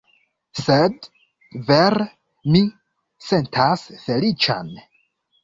Sed 0.59 1.09
vere 1.67 2.07
mi 2.57 2.63
sentas 3.27 3.87
feliĉan 4.09 4.75